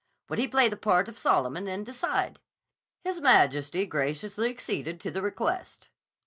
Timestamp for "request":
5.21-5.89